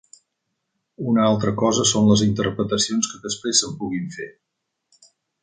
[1.11, 4.29] Una altra cosa són les interpretacions que després se'n puguin fer.